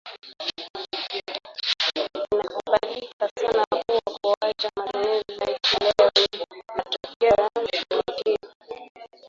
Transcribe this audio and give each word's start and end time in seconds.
Inakubalika 1.95 3.25
sana 3.39 3.65
kuwa 3.87 4.19
kuacha 4.21 4.69
matumizi 4.75 5.51
ya 5.51 5.59
kileo 5.59 6.11
ni 6.49 6.63
matokeo 6.75 7.29
ya 7.29 7.49
mafanikio 8.07 8.37